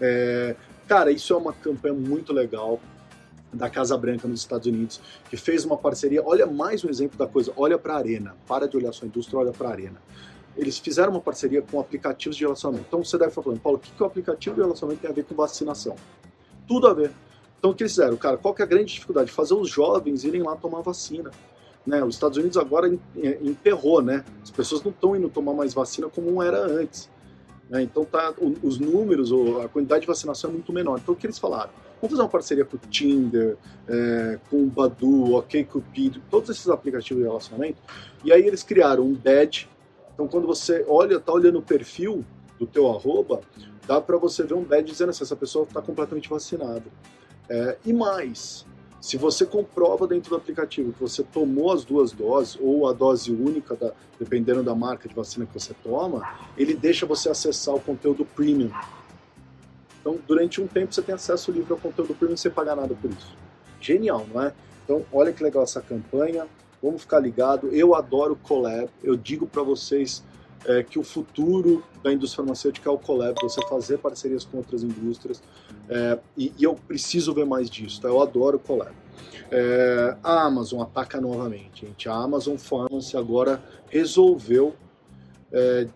É, 0.01 0.55
cara, 0.87 1.11
isso 1.11 1.33
é 1.33 1.37
uma 1.37 1.53
campanha 1.53 1.93
muito 1.93 2.33
legal 2.33 2.79
da 3.53 3.69
Casa 3.69 3.97
Branca 3.97 4.27
nos 4.27 4.41
Estados 4.41 4.67
Unidos, 4.67 4.99
que 5.29 5.37
fez 5.37 5.63
uma 5.65 5.77
parceria. 5.77 6.23
Olha 6.23 6.45
mais 6.45 6.83
um 6.83 6.89
exemplo 6.89 7.17
da 7.17 7.27
coisa. 7.27 7.51
Olha 7.55 7.77
para 7.77 7.93
a 7.93 7.97
arena. 7.97 8.35
Para 8.47 8.67
de 8.67 8.75
olhar 8.75 8.91
sua 8.91 9.07
indústria, 9.07 9.39
olha 9.39 9.51
para 9.51 9.69
a 9.69 9.71
arena 9.71 10.01
eles 10.57 10.77
fizeram 10.77 11.11
uma 11.11 11.21
parceria 11.21 11.61
com 11.61 11.79
aplicativos 11.79 12.35
de 12.35 12.43
relacionamento. 12.43 12.85
Então 12.87 13.03
você 13.03 13.17
deve 13.17 13.29
estar 13.29 13.41
falando, 13.41 13.59
Paulo, 13.59 13.77
o 13.77 13.81
que, 13.81 13.91
que 13.91 14.01
o 14.01 14.05
aplicativo 14.05 14.55
de 14.55 14.61
relacionamento 14.61 15.01
tem 15.01 15.09
a 15.09 15.13
ver 15.13 15.23
com 15.23 15.35
vacinação? 15.35 15.95
Tudo 16.67 16.87
a 16.87 16.93
ver. 16.93 17.11
Então 17.59 17.71
o 17.71 17.75
que 17.75 17.83
eles 17.83 17.93
fizeram? 17.93 18.17
Cara, 18.17 18.37
qual 18.37 18.53
que 18.53 18.61
é 18.61 18.65
a 18.65 18.67
grande 18.67 18.93
dificuldade? 18.93 19.31
Fazer 19.31 19.53
os 19.53 19.69
jovens 19.69 20.23
irem 20.23 20.41
lá 20.41 20.55
tomar 20.55 20.81
vacina. 20.81 21.31
Né? 21.85 22.03
Os 22.03 22.15
Estados 22.15 22.37
Unidos 22.37 22.57
agora 22.57 22.91
emperrou, 23.41 24.01
né? 24.01 24.25
As 24.43 24.51
pessoas 24.51 24.83
não 24.83 24.91
estão 24.91 25.15
indo 25.15 25.29
tomar 25.29 25.53
mais 25.53 25.73
vacina 25.73 26.09
como 26.09 26.41
era 26.41 26.59
antes. 26.59 27.09
Né? 27.69 27.83
Então 27.83 28.03
tá, 28.03 28.33
os 28.63 28.79
números, 28.79 29.31
a 29.63 29.69
quantidade 29.69 30.01
de 30.01 30.07
vacinação 30.07 30.49
é 30.49 30.53
muito 30.53 30.73
menor. 30.73 30.99
Então 31.01 31.13
o 31.13 31.17
que 31.17 31.27
eles 31.27 31.37
falaram? 31.37 31.69
Vamos 32.01 32.11
fazer 32.11 32.21
uma 32.21 32.29
parceria 32.29 32.65
com 32.65 32.77
o 32.77 32.79
Tinder, 32.89 33.57
é, 33.87 34.39
com 34.49 34.63
o 34.63 34.67
Badu, 34.67 35.35
OkCupid, 35.35 36.21
todos 36.29 36.49
esses 36.49 36.69
aplicativos 36.69 37.21
de 37.21 37.27
relacionamento. 37.27 37.81
E 38.23 38.31
aí 38.31 38.45
eles 38.45 38.63
criaram 38.63 39.03
um 39.03 39.13
badge 39.13 39.67
então, 40.17 40.27
quando 40.27 40.47
você 40.47 40.83
olha, 40.87 41.19
tá 41.19 41.31
olhando 41.31 41.59
o 41.59 41.61
perfil 41.61 42.25
do 42.57 42.65
teu 42.65 42.89
arroba, 42.89 43.39
dá 43.85 44.01
para 44.01 44.17
você 44.17 44.41
ver 44.41 44.55
um 44.55 44.63
badge 44.63 44.91
dizendo 44.91 45.09
assim, 45.09 45.23
essa 45.23 45.35
pessoa 45.35 45.63
está 45.63 45.79
completamente 45.79 46.27
vacinada. 46.27 46.85
É, 47.47 47.77
e 47.85 47.93
mais, 47.93 48.65
se 48.99 49.15
você 49.15 49.45
comprova 49.45 50.07
dentro 50.07 50.31
do 50.31 50.35
aplicativo 50.35 50.91
que 50.91 50.99
você 50.99 51.21
tomou 51.21 51.71
as 51.71 51.85
duas 51.85 52.11
doses, 52.11 52.57
ou 52.59 52.89
a 52.89 52.93
dose 52.93 53.31
única, 53.31 53.75
da, 53.75 53.91
dependendo 54.19 54.63
da 54.63 54.73
marca 54.73 55.07
de 55.07 55.13
vacina 55.13 55.45
que 55.45 55.53
você 55.53 55.75
toma, 55.83 56.27
ele 56.57 56.73
deixa 56.73 57.05
você 57.05 57.29
acessar 57.29 57.75
o 57.75 57.79
conteúdo 57.79 58.25
premium. 58.25 58.71
Então, 60.07 60.19
durante 60.25 60.61
um 60.61 60.67
tempo, 60.67 60.93
você 60.93 61.01
tem 61.01 61.13
acesso 61.13 61.51
livre 61.51 61.73
ao 61.73 61.77
conteúdo 61.77 62.15
premium 62.15 62.37
sem 62.37 62.49
pagar 62.49 62.77
nada 62.77 62.95
por 62.95 63.11
isso. 63.11 63.35
Genial, 63.81 64.25
não 64.33 64.41
é? 64.41 64.53
Então, 64.85 65.05
olha 65.11 65.33
que 65.33 65.43
legal 65.43 65.63
essa 65.63 65.81
campanha. 65.81 66.47
Vamos 66.81 67.01
ficar 67.01 67.19
ligado. 67.19 67.67
Eu 67.73 67.93
adoro 67.93 68.37
collab. 68.37 68.89
Eu 69.03 69.17
digo 69.17 69.45
para 69.45 69.61
vocês 69.63 70.23
é, 70.65 70.81
que 70.81 70.97
o 70.97 71.03
futuro 71.03 71.83
da 72.01 72.13
indústria 72.13 72.37
farmacêutica 72.37 72.89
é 72.89 72.93
o 72.93 72.97
collab, 72.97 73.37
você 73.41 73.59
fazer 73.67 73.97
parcerias 73.97 74.45
com 74.45 74.57
outras 74.57 74.81
indústrias, 74.81 75.43
é, 75.89 76.17
e, 76.37 76.53
e, 76.57 76.63
eu 76.63 76.73
preciso 76.75 77.33
ver 77.33 77.45
mais 77.45 77.69
disso, 77.69 78.01
tá? 78.01 78.07
eu 78.07 78.21
adoro 78.21 78.57
collab. 78.57 78.95
É, 79.51 80.15
a 80.23 80.45
Amazon 80.45 80.81
ataca 80.81 81.19
novamente, 81.19 81.85
gente. 81.85 82.07
A 82.07 82.13
Amazon 82.13 82.55
Pharmacy 82.55 83.17
agora 83.17 83.61
resolveu 83.89 84.73
é, 85.51 85.87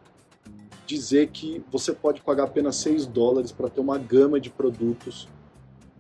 dizer 0.96 1.30
que 1.30 1.64
você 1.72 1.94
pode 1.94 2.22
pagar 2.22 2.44
apenas 2.44 2.76
6 2.78 3.06
dólares 3.06 3.52
para 3.52 3.70
ter 3.70 3.80
uma 3.80 3.98
gama 3.98 4.40
de 4.40 4.50
produtos 4.50 5.28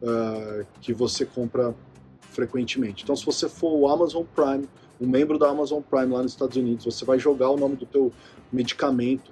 uh, 0.02 0.66
que 0.82 0.94
você 0.94 1.26
compra 1.26 1.74
frequentemente. 2.20 3.04
Então, 3.04 3.16
se 3.16 3.26
você 3.26 3.48
for 3.48 3.74
o 3.74 3.88
Amazon 3.88 4.24
Prime, 4.36 4.68
um 5.00 5.08
membro 5.08 5.38
da 5.38 5.50
Amazon 5.50 5.82
Prime 5.82 6.14
lá 6.14 6.22
nos 6.22 6.34
Estados 6.34 6.58
Unidos, 6.58 6.86
você 6.86 7.06
vai 7.06 7.18
jogar 7.18 7.50
o 7.50 7.58
nome 7.58 7.76
do 7.76 7.86
teu 7.86 8.12
medicamento, 8.52 9.32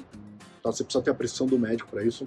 tá? 0.64 0.72
Você 0.72 0.84
precisa 0.84 1.04
ter 1.04 1.12
a 1.12 1.14
prescrição 1.14 1.48
do 1.48 1.60
médico 1.60 1.90
para 1.90 2.04
isso, 2.04 2.26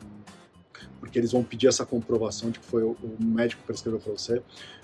porque 1.12 1.18
eles 1.18 1.32
vão 1.32 1.44
pedir 1.44 1.66
essa 1.66 1.84
comprovação 1.84 2.50
de 2.50 2.58
que 2.58 2.64
foi 2.64 2.82
o, 2.82 2.96
médico 3.20 3.60
que 3.60 3.66
prescreveu 3.66 4.00
para 4.00 4.12
você. 4.12 4.40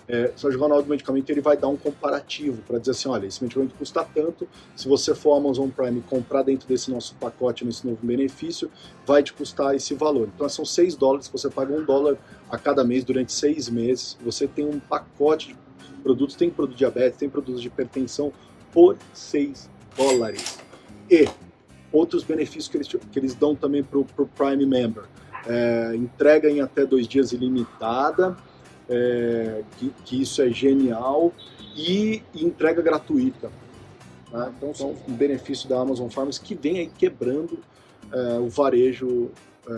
É, 0.06 0.30
você 0.37 0.50
jogar 0.52 0.66
o 0.66 0.68
nome 0.68 0.82
do 0.82 0.88
medicamento 0.90 1.30
ele 1.30 1.40
vai 1.40 1.56
dar 1.56 1.68
um 1.68 1.76
comparativo 1.76 2.61
para 2.66 2.78
dizer 2.78 2.90
assim, 2.90 3.08
olha, 3.08 3.26
esse 3.26 3.42
medicamento 3.42 3.75
custa 3.75 4.04
tanto, 4.04 4.47
se 4.76 4.87
você 4.87 5.14
for 5.14 5.35
Amazon 5.38 5.70
Prime 5.70 6.02
comprar 6.02 6.42
dentro 6.42 6.68
desse 6.68 6.90
nosso 6.90 7.14
pacote, 7.14 7.64
nesse 7.64 7.87
novo 7.87 7.99
benefício, 8.02 8.70
vai 9.06 9.23
te 9.23 9.32
custar 9.32 9.75
esse 9.75 9.94
valor. 9.94 10.28
Então 10.35 10.47
são 10.50 10.66
6 10.66 10.97
dólares, 10.97 11.28
você 11.28 11.49
paga 11.49 11.75
um 11.75 11.82
dólar 11.82 12.18
a 12.50 12.58
cada 12.58 12.85
mês 12.85 13.04
durante 13.04 13.32
seis 13.32 13.70
meses, 13.70 14.18
você 14.23 14.47
tem 14.47 14.66
um 14.66 14.78
pacote 14.78 15.49
de 15.49 15.92
produtos, 16.02 16.37
tem 16.37 16.50
produto 16.50 16.75
de 16.75 16.78
diabetes, 16.80 17.18
tem 17.18 17.30
produtos 17.30 17.62
de 17.62 17.68
hipertensão 17.68 18.35
por 18.70 18.99
6 19.14 19.70
dólares. 19.97 20.58
E 21.11 21.26
outros 21.90 22.23
benefícios 22.23 22.68
que 22.68 22.76
eles, 22.76 22.88
que 22.88 23.18
eles 23.18 23.35
dão 23.35 23.54
também 23.54 23.82
para 23.82 23.99
o 23.99 24.04
Prime 24.04 24.66
Member. 24.66 25.04
É, 25.47 25.95
entrega 25.95 26.50
em 26.50 26.61
até 26.61 26.85
dois 26.85 27.07
dias 27.07 27.33
ilimitada, 27.33 28.37
é, 28.88 29.62
que, 29.76 29.92
que, 30.04 30.23
isso 30.23 30.42
é 30.42 30.50
genial, 30.50 31.33
e, 31.76 32.23
entrega 32.35 32.83
gratuita. 32.83 33.50
Né? 34.33 34.52
Então 34.57 34.75
são 34.75 34.97
um 35.07 35.14
benefício 35.14 35.68
da 35.68 35.80
Amazon 35.80 36.09
Farms 36.09 36.38
que 36.38 36.54
vem 36.54 36.78
aí 36.78 36.87
quebrando 36.87 37.59
é, 38.12 38.38
o 38.38 38.49
varejo 38.49 39.30
é, 39.68 39.75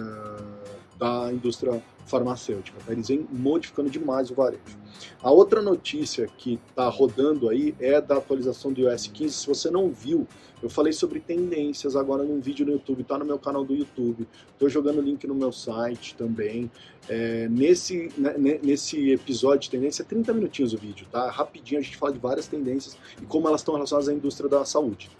da 0.98 1.32
indústria 1.32 1.82
farmacêutica. 2.10 2.76
Tá? 2.84 2.92
Eles 2.92 3.08
vêm 3.08 3.26
modificando 3.30 3.88
demais 3.88 4.30
o 4.30 4.34
varejo. 4.34 4.78
A 5.22 5.30
outra 5.30 5.62
notícia 5.62 6.26
que 6.36 6.58
está 6.68 6.88
rodando 6.88 7.48
aí 7.48 7.74
é 7.78 8.00
da 8.00 8.16
atualização 8.16 8.72
do 8.72 8.80
iOS 8.80 9.06
15. 9.06 9.34
Se 9.34 9.46
você 9.46 9.70
não 9.70 9.88
viu, 9.88 10.26
eu 10.62 10.68
falei 10.68 10.92
sobre 10.92 11.20
tendências 11.20 11.96
agora 11.96 12.24
num 12.24 12.40
vídeo 12.40 12.66
no 12.66 12.72
YouTube, 12.72 13.02
está 13.02 13.16
no 13.16 13.24
meu 13.24 13.38
canal 13.38 13.64
do 13.64 13.74
YouTube. 13.74 14.28
Estou 14.52 14.68
jogando 14.68 14.98
o 14.98 15.00
link 15.00 15.26
no 15.26 15.34
meu 15.34 15.52
site 15.52 16.14
também. 16.16 16.70
É, 17.08 17.48
nesse, 17.48 18.10
né, 18.18 18.34
nesse 18.62 19.10
episódio 19.10 19.60
de 19.60 19.70
tendência, 19.70 20.04
30 20.04 20.34
minutinhos 20.34 20.74
o 20.74 20.78
vídeo, 20.78 21.06
tá? 21.10 21.30
Rapidinho 21.30 21.80
a 21.80 21.82
gente 21.82 21.96
fala 21.96 22.12
de 22.12 22.18
várias 22.18 22.46
tendências 22.46 22.96
e 23.22 23.24
como 23.24 23.48
elas 23.48 23.60
estão 23.60 23.74
relacionadas 23.74 24.08
à 24.08 24.12
indústria 24.12 24.50
da 24.50 24.64
saúde. 24.64 25.10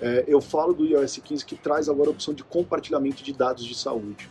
É, 0.00 0.24
eu 0.26 0.40
falo 0.40 0.72
do 0.72 0.84
iOS 0.84 1.18
15 1.18 1.44
que 1.44 1.56
traz 1.56 1.88
agora 1.88 2.08
a 2.08 2.12
opção 2.12 2.34
de 2.34 2.42
compartilhamento 2.42 3.22
de 3.22 3.32
dados 3.32 3.64
de 3.64 3.74
saúde. 3.74 4.28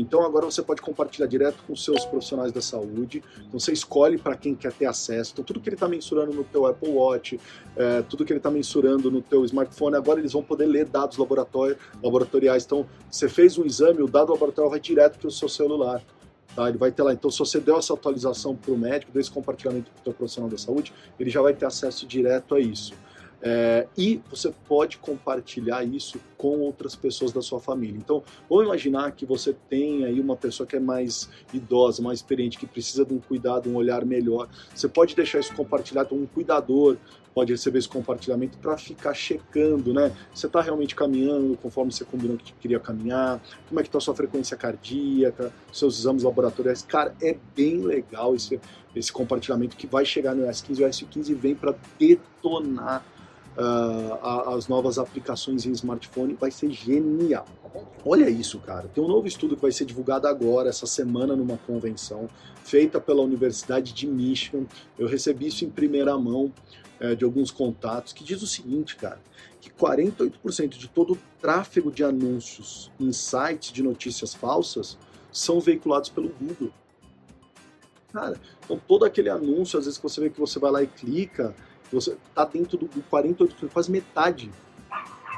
Então 0.00 0.22
agora 0.22 0.44
você 0.44 0.62
pode 0.62 0.82
compartilhar 0.82 1.26
direto 1.26 1.62
com 1.66 1.74
seus 1.74 2.04
profissionais 2.04 2.52
da 2.52 2.60
saúde. 2.60 3.22
Então 3.38 3.58
você 3.58 3.72
escolhe 3.72 4.18
para 4.18 4.36
quem 4.36 4.54
quer 4.54 4.72
ter 4.72 4.86
acesso. 4.86 5.32
Então 5.32 5.44
tudo 5.44 5.60
que 5.60 5.68
ele 5.68 5.76
está 5.76 5.88
mensurando 5.88 6.32
no 6.32 6.44
teu 6.44 6.66
Apple 6.66 6.90
Watch, 6.90 7.40
é, 7.76 8.02
tudo 8.02 8.24
que 8.24 8.32
ele 8.32 8.38
está 8.38 8.50
mensurando 8.50 9.10
no 9.10 9.22
teu 9.22 9.44
smartphone, 9.44 9.96
agora 9.96 10.20
eles 10.20 10.32
vão 10.32 10.42
poder 10.42 10.66
ler 10.66 10.86
dados 10.86 11.18
laboratoriais. 11.18 12.64
Então 12.64 12.86
você 13.10 13.28
fez 13.28 13.58
um 13.58 13.64
exame, 13.64 14.02
o 14.02 14.08
dado 14.08 14.32
laboratorial 14.32 14.70
vai 14.70 14.80
direto 14.80 15.18
para 15.18 15.28
o 15.28 15.30
seu 15.30 15.48
celular. 15.48 16.02
Tá? 16.54 16.70
Ele 16.70 16.78
vai 16.78 16.90
ter 16.90 17.02
lá. 17.02 17.12
Então, 17.12 17.30
se 17.30 17.38
você 17.38 17.60
deu 17.60 17.76
essa 17.76 17.92
atualização 17.92 18.56
para 18.56 18.72
o 18.72 18.78
médico, 18.78 19.12
deu 19.12 19.20
esse 19.20 19.30
compartilhamento 19.30 19.90
para 20.02 20.10
o 20.10 20.14
profissional 20.14 20.50
da 20.50 20.56
saúde, 20.56 20.90
ele 21.20 21.28
já 21.28 21.42
vai 21.42 21.52
ter 21.52 21.66
acesso 21.66 22.06
direto 22.06 22.54
a 22.54 22.60
isso. 22.60 22.94
É, 23.48 23.86
e 23.96 24.20
você 24.28 24.52
pode 24.66 24.98
compartilhar 24.98 25.84
isso 25.84 26.18
com 26.36 26.58
outras 26.62 26.96
pessoas 26.96 27.30
da 27.30 27.40
sua 27.40 27.60
família. 27.60 27.96
Então, 27.96 28.20
vamos 28.50 28.64
imaginar 28.64 29.12
que 29.12 29.24
você 29.24 29.54
tem 29.70 30.04
aí 30.04 30.18
uma 30.18 30.34
pessoa 30.34 30.66
que 30.66 30.74
é 30.74 30.80
mais 30.80 31.30
idosa, 31.54 32.02
mais 32.02 32.18
experiente, 32.18 32.58
que 32.58 32.66
precisa 32.66 33.04
de 33.04 33.14
um 33.14 33.20
cuidado, 33.20 33.70
um 33.70 33.76
olhar 33.76 34.04
melhor. 34.04 34.48
Você 34.74 34.88
pode 34.88 35.14
deixar 35.14 35.38
isso 35.38 35.54
compartilhado, 35.54 36.12
um 36.12 36.26
cuidador 36.26 36.96
pode 37.32 37.52
receber 37.52 37.78
esse 37.78 37.88
compartilhamento 37.88 38.58
para 38.58 38.76
ficar 38.76 39.14
checando, 39.14 39.94
né? 39.94 40.10
Você 40.34 40.46
está 40.46 40.60
realmente 40.60 40.96
caminhando 40.96 41.56
conforme 41.58 41.92
você 41.92 42.04
combinou 42.04 42.36
que 42.38 42.52
queria 42.54 42.80
caminhar, 42.80 43.40
como 43.68 43.78
é 43.78 43.82
que 43.82 43.90
está 43.90 44.00
sua 44.00 44.14
frequência 44.14 44.56
cardíaca, 44.56 45.52
seus 45.70 46.00
exames 46.00 46.24
laboratoriais. 46.24 46.82
Cara, 46.82 47.14
é 47.22 47.36
bem 47.54 47.82
legal 47.82 48.34
esse, 48.34 48.58
esse 48.94 49.12
compartilhamento 49.12 49.76
que 49.76 49.86
vai 49.86 50.04
chegar 50.04 50.34
no 50.34 50.46
S15. 50.46 50.78
O 50.78 50.88
S15 50.88 51.34
vem 51.34 51.54
para 51.54 51.76
detonar 51.96 53.04
uh, 53.56 54.54
as 54.56 54.68
novas 54.68 54.98
aplicações 54.98 55.66
em 55.66 55.72
smartphone, 55.72 56.34
vai 56.34 56.50
ser 56.50 56.70
genial. 56.70 57.46
Olha 58.04 58.28
isso, 58.30 58.58
cara. 58.60 58.88
Tem 58.88 59.02
um 59.02 59.08
novo 59.08 59.26
estudo 59.26 59.56
que 59.56 59.62
vai 59.62 59.72
ser 59.72 59.84
divulgado 59.84 60.26
agora, 60.26 60.68
essa 60.68 60.86
semana, 60.86 61.34
numa 61.34 61.56
convenção, 61.58 62.28
feita 62.64 63.00
pela 63.00 63.22
Universidade 63.22 63.92
de 63.92 64.06
Michigan. 64.06 64.64
Eu 64.98 65.06
recebi 65.06 65.48
isso 65.48 65.64
em 65.64 65.70
primeira 65.70 66.16
mão 66.16 66.52
é, 67.00 67.14
de 67.14 67.24
alguns 67.24 67.50
contatos, 67.50 68.12
que 68.12 68.24
diz 68.24 68.42
o 68.42 68.46
seguinte, 68.46 68.96
cara, 68.96 69.20
que 69.60 69.70
48% 69.70 70.68
de 70.70 70.88
todo 70.88 71.14
o 71.14 71.18
tráfego 71.40 71.90
de 71.90 72.04
anúncios 72.04 72.90
em 72.98 73.12
sites 73.12 73.72
de 73.72 73.82
notícias 73.82 74.34
falsas 74.34 74.96
são 75.32 75.60
veiculados 75.60 76.08
pelo 76.08 76.28
Google. 76.28 76.72
Cara, 78.12 78.40
então 78.64 78.80
todo 78.88 79.04
aquele 79.04 79.28
anúncio, 79.28 79.78
às 79.78 79.84
vezes 79.84 79.98
que 79.98 80.02
você 80.02 80.20
vê 80.22 80.30
que 80.30 80.40
você 80.40 80.58
vai 80.58 80.70
lá 80.70 80.82
e 80.82 80.86
clica, 80.86 81.54
você 81.92 82.16
está 82.28 82.44
dentro 82.44 82.76
do, 82.76 82.86
do 82.86 83.02
48%, 83.10 83.70
quase 83.72 83.90
metade 83.90 84.50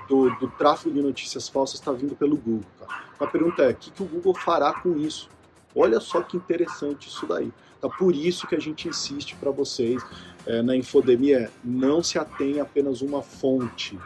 do, 0.09 0.31
do, 0.37 0.49
tráfego 0.49 0.95
de 0.95 1.03
notícias 1.03 1.49
falsas 1.49 1.79
está 1.79 1.93
vindo 1.93 2.17
pelo 2.17 2.37
Google. 2.37 2.65
Tá? 2.79 3.05
A 3.21 3.27
pergunta 3.27 3.63
é, 3.63 3.71
o 3.71 3.75
que, 3.75 3.91
que 3.91 4.03
o 4.03 4.07
Google 4.07 4.35
fará 4.35 4.73
com 4.73 4.97
isso? 4.97 5.29
Olha 5.75 6.01
só 6.01 6.23
que 6.23 6.37
interessante 6.37 7.09
isso 7.09 7.27
daí. 7.27 7.53
Tá? 7.81 7.89
Por 7.89 8.15
isso 8.15 8.47
que 8.47 8.55
a 8.55 8.61
gente 8.61 8.89
insiste 8.89 9.37
para 9.37 9.51
vocês 9.51 10.03
é, 10.47 10.63
na 10.63 10.75
infodemia, 10.75 11.51
não 11.63 12.03
se 12.03 12.19
atenha 12.19 12.63
apenas 12.63 13.03
uma 13.03 13.23
fonte. 13.23 13.99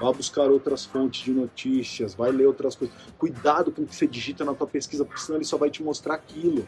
Vá 0.00 0.12
buscar 0.12 0.50
outras 0.50 0.84
fontes 0.84 1.24
de 1.24 1.30
notícias, 1.30 2.14
vai 2.14 2.32
ler 2.32 2.46
outras 2.46 2.74
coisas. 2.74 2.94
Cuidado 3.16 3.70
com 3.70 3.82
o 3.82 3.86
que 3.86 3.94
você 3.94 4.06
digita 4.06 4.44
na 4.44 4.52
tua 4.52 4.66
pesquisa, 4.66 5.04
porque 5.04 5.20
senão 5.20 5.38
ele 5.38 5.44
só 5.44 5.56
vai 5.56 5.70
te 5.70 5.82
mostrar 5.82 6.14
aquilo. 6.14 6.66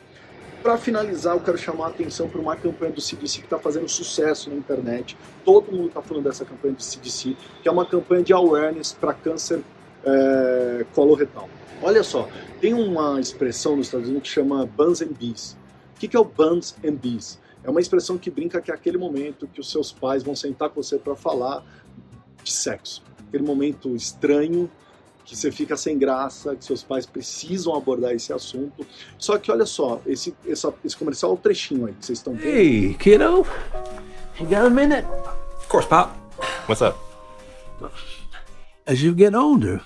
Para 0.66 0.78
finalizar, 0.78 1.36
eu 1.36 1.40
quero 1.40 1.56
chamar 1.56 1.84
a 1.84 1.88
atenção 1.90 2.28
para 2.28 2.40
uma 2.40 2.56
campanha 2.56 2.90
do 2.90 3.00
CDC 3.00 3.38
que 3.38 3.46
está 3.46 3.56
fazendo 3.56 3.88
sucesso 3.88 4.50
na 4.50 4.56
internet. 4.56 5.16
Todo 5.44 5.70
mundo 5.70 5.86
está 5.86 6.02
falando 6.02 6.24
dessa 6.24 6.44
campanha 6.44 6.74
do 6.74 6.82
CDC, 6.82 7.36
que 7.62 7.68
é 7.68 7.70
uma 7.70 7.86
campanha 7.86 8.24
de 8.24 8.32
awareness 8.32 8.92
para 8.92 9.14
câncer 9.14 9.62
é, 10.04 10.84
coloretal. 10.92 11.48
Olha 11.80 12.02
só, 12.02 12.28
tem 12.60 12.74
uma 12.74 13.20
expressão 13.20 13.76
nos 13.76 13.86
Estados 13.86 14.08
Unidos 14.08 14.28
que 14.28 14.34
chama 14.34 14.66
Buns 14.66 15.00
and 15.02 15.12
Bees. 15.16 15.56
O 15.94 16.00
que, 16.00 16.08
que 16.08 16.16
é 16.16 16.18
o 16.18 16.24
Buns 16.24 16.74
and 16.84 16.94
Bees? 16.94 17.38
É 17.62 17.70
uma 17.70 17.80
expressão 17.80 18.18
que 18.18 18.28
brinca 18.28 18.60
que 18.60 18.72
é 18.72 18.74
aquele 18.74 18.98
momento 18.98 19.46
que 19.46 19.60
os 19.60 19.70
seus 19.70 19.92
pais 19.92 20.24
vão 20.24 20.34
sentar 20.34 20.70
com 20.70 20.82
você 20.82 20.98
para 20.98 21.14
falar 21.14 21.64
de 22.42 22.52
sexo. 22.52 23.04
Aquele 23.28 23.44
momento 23.44 23.94
estranho, 23.94 24.68
que 25.26 25.34
você 25.34 25.50
fica 25.50 25.76
sem 25.76 25.98
graça, 25.98 26.54
que 26.54 26.64
seus 26.64 26.84
pais 26.84 27.04
precisam 27.04 27.74
abordar 27.74 28.12
esse 28.12 28.32
assunto. 28.32 28.86
Só 29.18 29.36
que 29.36 29.50
olha 29.50 29.66
só, 29.66 30.00
esse, 30.06 30.32
essa, 30.46 30.72
esse 30.84 30.96
comercial 30.96 31.32
é 31.32 31.34
o 31.34 31.36
trechinho 31.36 31.86
aí 31.86 31.92
que 31.94 32.06
vocês 32.06 32.20
estão 32.20 32.34
vendo. 32.34 32.46
Hey, 32.46 32.94
kiddo. 32.94 33.44
You 34.38 34.46
got 34.46 34.66
a 34.66 34.70
minute? 34.70 35.04
Of 35.58 35.68
course, 35.68 35.88
Pop. 35.88 36.12
What's 36.68 36.80
up? 36.80 36.96
As 38.86 39.02
you 39.02 39.14
get 39.16 39.34
older, 39.34 39.80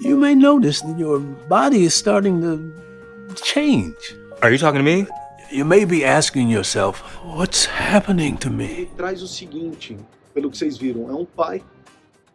you 0.00 0.16
may 0.16 0.34
notice 0.34 0.80
that 0.80 0.98
your 0.98 1.20
body 1.48 1.84
is 1.84 1.94
starting 1.94 2.40
to 2.40 3.42
change. 3.44 3.94
Are 4.42 4.50
you 4.50 4.58
talking 4.58 4.80
to 4.80 4.84
me? 4.84 5.06
You 5.52 5.64
may 5.64 5.84
be 5.84 6.04
asking 6.04 6.48
yourself, 6.48 7.00
what's 7.22 7.66
happening 7.66 8.36
to 8.38 8.50
me? 8.50 8.64
Ele 8.64 8.90
traz 8.96 9.22
o 9.22 9.28
seguinte, 9.28 9.96
pelo 10.32 10.50
que 10.50 10.58
vocês 10.58 10.76
viram, 10.76 11.08
é 11.08 11.14
um 11.14 11.24
pai 11.24 11.62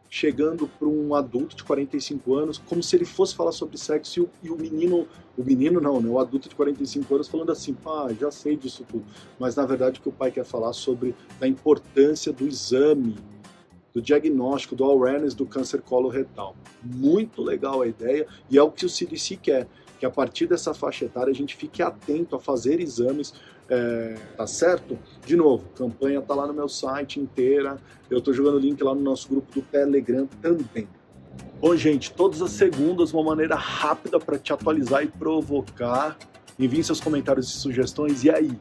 chegando 0.10 0.68
para 0.68 0.88
um 0.88 1.13
adulto 1.13 1.56
de 1.56 1.63
45 1.63 2.36
anos, 2.36 2.58
como 2.58 2.82
se 2.82 2.96
ele 2.96 3.06
fosse 3.06 3.36
falar 3.36 3.51
sobre 3.51 3.78
sexo 3.78 4.20
e 4.20 4.24
o, 4.24 4.30
e 4.44 4.50
o, 4.50 4.58
menino, 4.58 5.08
o 5.38 5.44
menino 5.44 5.80
não, 5.80 6.01
né, 6.01 6.10
o 6.10 6.18
adulto 6.18 6.50
de 6.50 6.56
45 6.56 7.13
anos 7.13 7.28
falando 7.28 7.51
assim, 7.51 7.74
pá, 7.74 8.08
já 8.20 8.32
sei 8.32 8.58
disso 8.58 8.84
tudo. 8.89 9.06
Mas 9.39 9.56
na 9.56 9.66
verdade 9.66 10.00
o 10.00 10.01
que 10.01 10.10
o 10.10 10.12
pai 10.12 10.32
quer 10.32 10.46
falar 10.46 10.74
sobre 10.74 11.13
a 11.39 11.48
importância 11.48 12.34
do 12.34 12.48
exame, 12.48 13.18
do 13.94 14.01
diagnóstico, 14.01 14.75
do 14.75 14.84
awareness 14.84 15.36
do 15.36 15.46
câncer 15.46 15.82
coloretal. 15.82 16.56
Muito 16.84 17.44
legal 17.44 17.82
a 17.82 17.88
ideia 17.88 18.25
e 18.50 18.58
é 18.58 18.63
o 18.63 18.72
que 18.72 18.86
o 18.86 18.89
CDC 18.89 19.38
quer, 19.38 19.68
que 20.00 20.06
a 20.06 20.10
partir 20.10 20.48
dessa 20.48 20.74
faixa 20.74 21.06
etária 21.06 21.32
a 21.32 21.36
gente 21.36 21.56
fique 21.56 21.84
atento 21.84 22.36
a 22.36 22.39
fazer 22.39 22.80
exames 22.80 23.34
é, 23.70 24.16
tá 24.36 24.48
certo? 24.48 24.98
De 25.26 25.36
novo, 25.36 25.66
campanha 25.76 26.22
tá 26.22 26.34
lá 26.34 26.48
no 26.48 26.54
meu 26.54 26.68
site 26.68 27.20
inteira. 27.20 27.78
Eu 28.10 28.20
tô 28.20 28.34
jogando 28.34 28.58
link 28.58 28.82
lá 28.84 28.96
no 28.96 29.02
nosso 29.02 29.30
grupo 29.30 29.54
do 29.54 29.62
Telegram 29.62 30.28
também. 30.42 30.88
Bom, 31.62 31.76
gente, 31.76 32.12
todas 32.12 32.42
as 32.42 32.52
segundas, 32.52 33.14
uma 33.14 33.24
maneira 33.24 33.56
rápida 33.56 34.20
para 34.20 34.40
te 34.40 34.52
atualizar 34.52 35.04
e 35.04 35.08
provocar. 35.08 36.18
Enviem 36.58 36.82
seus 36.82 37.00
comentários 37.00 37.48
e 37.50 37.52
sugestões. 37.52 38.24
E 38.24 38.32
aí, 38.32 38.52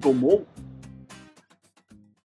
tomou 0.00 0.46